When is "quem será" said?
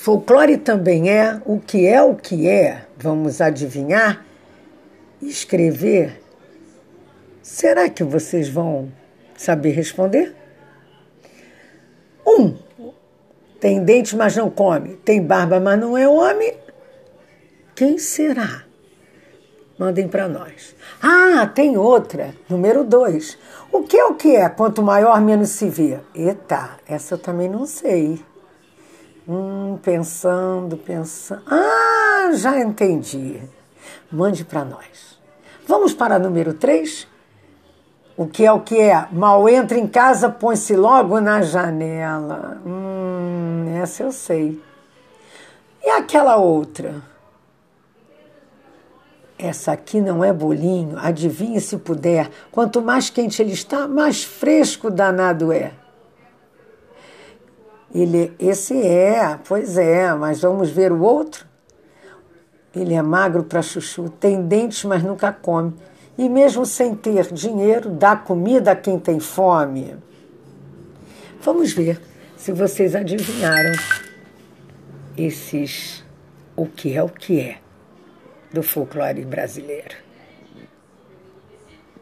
17.74-18.62